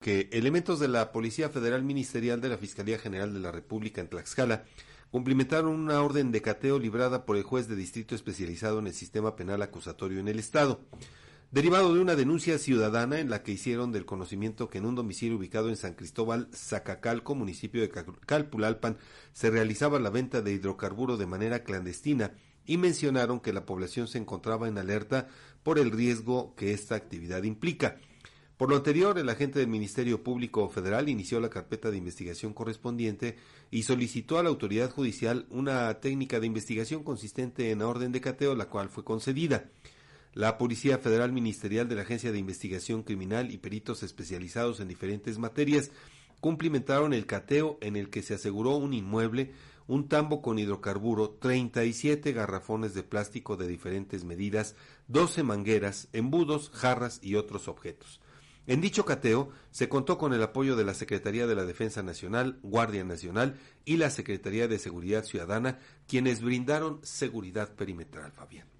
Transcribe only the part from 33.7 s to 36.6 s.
y solicitó a la autoridad judicial una técnica de